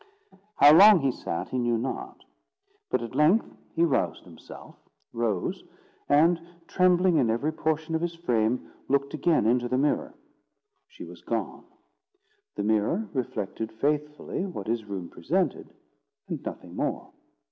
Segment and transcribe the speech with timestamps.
[0.55, 2.25] How long he sat he knew not;
[2.89, 4.75] but at length he roused himself,
[5.13, 5.63] rose,
[6.09, 10.15] and, trembling in every portion of his frame, looked again into the mirror.
[10.87, 11.65] She was gone.
[12.55, 15.71] The mirror reflected faithfully what his room presented,
[16.27, 17.11] and nothing more.